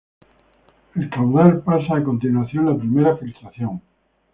El 0.95 1.11
caudal 1.11 1.61
pasa 1.61 1.97
a 1.97 2.03
continuación 2.03 2.65
la 2.65 2.75
primera 2.75 3.17
filtración. 3.17 3.83